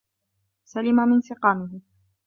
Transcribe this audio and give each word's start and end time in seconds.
سَلِمَ 0.63 0.95
مِنْ 1.09 1.21
سَقَامِهِ 1.21 1.81